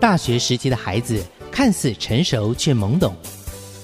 [0.00, 3.16] 大学时期的孩子看似成熟却懵懂，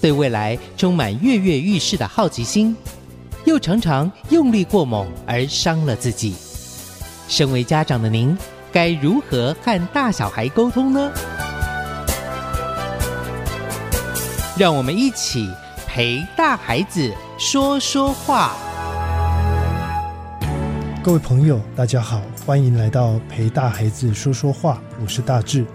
[0.01, 2.77] 对未来充满跃跃欲试的好奇心，
[3.45, 6.37] 又常常用力过猛而伤了自己。
[7.27, 8.37] 身为家长的您，
[8.71, 11.11] 该如何和大小孩沟通呢？
[14.57, 15.51] 让我们一起
[15.85, 18.55] 陪大孩子说说话。
[21.03, 25.67] 各位朋友，大家好，欢迎来到陪大孩子说说话，我是大志。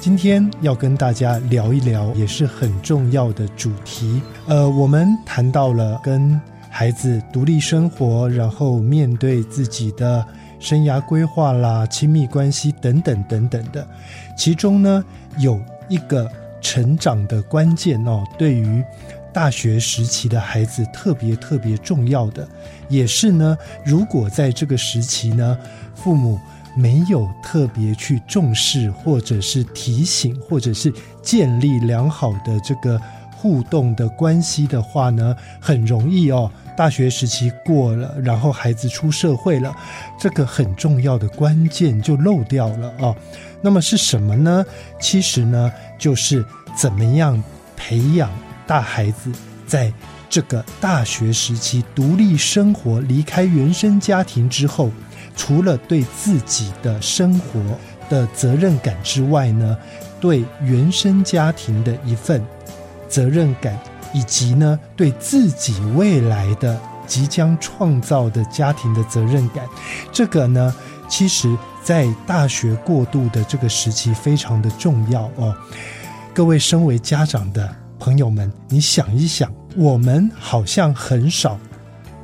[0.00, 4.22] 今天要跟大家聊一聊，也是很重要的主题。
[4.46, 10.24] 呃，我们谈到了跟孩子独立生活，然后面对自己的
[10.60, 13.86] 生涯规划啦、亲密关系等等等等的。
[14.36, 15.04] 其中呢，
[15.38, 16.30] 有一个
[16.60, 18.82] 成长的关键哦，对于
[19.38, 22.44] 大学时期的孩子特别特别重要的，
[22.88, 25.56] 也是呢，如果在这个时期呢，
[25.94, 26.40] 父母
[26.74, 33.00] 没有特别去重视，或者是提醒，或者是建立良好的这个
[33.36, 36.50] 互动的关系的话呢，很容易哦。
[36.76, 39.72] 大学时期过了，然后孩子出社会了，
[40.18, 43.14] 这个很重要的关键就漏掉了哦。
[43.62, 44.66] 那么是什么呢？
[45.00, 46.44] 其实呢，就是
[46.76, 47.40] 怎么样
[47.76, 48.28] 培养
[48.68, 49.32] 大孩子
[49.66, 49.92] 在
[50.30, 54.92] 这个大学时期独立生活、离开原生家庭之后，
[55.34, 57.60] 除了对自己的生活
[58.08, 59.76] 的责任感之外呢，
[60.20, 62.40] 对原生家庭的一份
[63.08, 63.76] 责任感。
[64.14, 69.66] 以及呢，对自己未来的即将创造的家庭的责任感，
[70.10, 70.74] 这个呢，
[71.10, 71.54] 其实
[71.84, 75.54] 在大学过渡的这个时期非常的重要哦。
[76.32, 81.58] 各位身为家长的朋友们，你想一想，我们好像很少，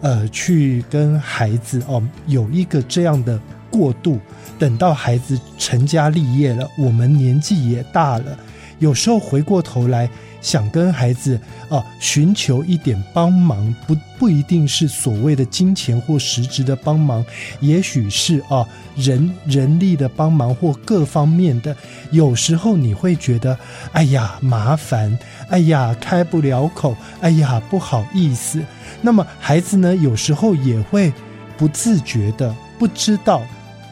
[0.00, 3.38] 呃，去跟孩子哦有一个这样的
[3.70, 4.18] 过渡，
[4.58, 8.38] 等到孩子成家立业了，我们年纪也大了，
[8.78, 10.08] 有时候回过头来。
[10.44, 11.40] 想跟孩子
[11.70, 17.24] 啊寻求一点帮忙，不不一定是所谓的金钱或实质的帮忙，
[17.60, 18.62] 也许是啊
[18.94, 21.74] 人人力的帮忙或各方面的。
[22.10, 23.58] 有时候你会觉得，
[23.92, 25.18] 哎呀麻烦，
[25.48, 28.62] 哎呀开不了口，哎呀不好意思。
[29.00, 31.10] 那么孩子呢，有时候也会
[31.56, 33.40] 不自觉的不知道。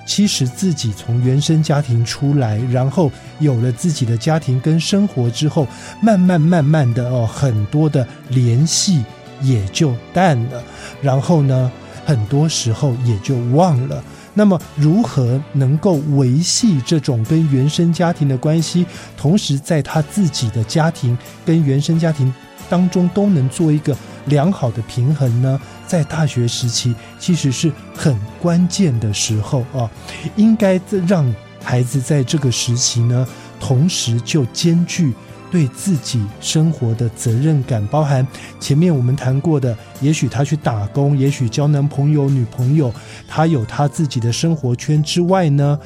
[0.04, 5.66] 其实自己从原生家庭出来，然后有了自己的家庭跟生活之后，
[6.00, 9.04] 慢慢慢慢的哦，很多的联系
[9.40, 10.62] 也就淡了，
[11.00, 11.70] 然后呢，
[12.04, 14.02] 很多时候也就忘了。
[14.34, 18.86] 那么，如何能够维系这种跟原生家庭的关系，
[19.16, 22.32] 同时在他自己的家庭跟原生家庭
[22.70, 23.94] 当中都能做一个
[24.26, 25.60] 良好的平衡呢？
[25.86, 29.90] 在大学时期，其实是很关键的时候啊，
[30.36, 33.26] 应该让孩子在这个时期呢，
[33.60, 35.12] 同时就兼具
[35.50, 38.26] 对自己生活的责任感，包含
[38.58, 42.92] 前面我们谈过的，也许他去打工，也许交男朋友、女朋友，
[43.28, 45.78] 他有他自己的生活圈之外呢，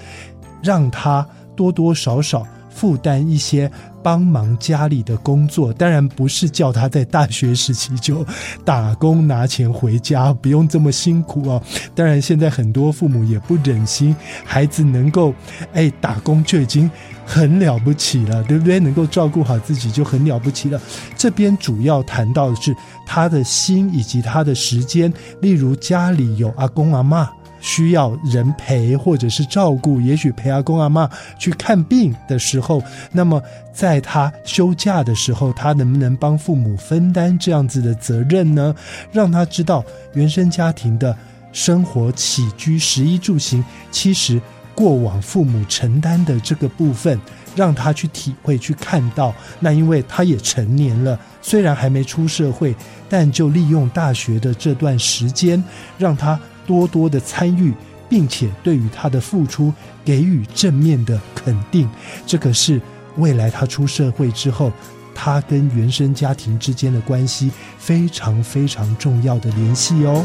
[0.62, 1.26] 让他
[1.56, 3.68] 多多少少负担一些。
[4.02, 8.24] 帮忙家里的工作，当然不是叫他在大学时期就
[8.64, 11.60] 打工拿钱回家，不用这么辛苦哦。
[11.92, 14.14] 当然，现在很多父母也不忍心
[14.44, 15.34] 孩子能够
[15.72, 16.88] 哎打工就已经
[17.24, 18.78] 很了不起了，对不对？
[18.78, 20.80] 能够照顾好自己就很了不起了。
[21.16, 22.72] 这边主要谈到的是
[23.04, 27.26] 他的心以及他的时间，例如家里有阿公阿嬷。
[27.66, 38.72] 需要人陪或者是照顾，也许陪阿公阿妈去看病的时候，那么在他休假的时候，他能不能帮父母分担这样子的责任呢？
[39.10, 39.84] 让他知道
[40.14, 41.14] 原生家庭的
[41.50, 44.40] 生活起居、食衣住行，其实
[44.72, 47.20] 过往父母承担的这个部分，
[47.56, 49.34] 让他去体会、去看到。
[49.58, 52.72] 那因为他也成年了，虽然还没出社会，
[53.08, 55.60] 但就利用大学的这段时间，
[55.98, 56.38] 让他。
[56.66, 57.72] 多多的参与，
[58.08, 59.72] 并且对于他的付出
[60.04, 61.88] 给予正面的肯定，
[62.26, 62.80] 这可是
[63.16, 64.72] 未来他出社会之后，
[65.14, 70.24] 他跟原生家庭之间的关系非常非常重要的联系哦。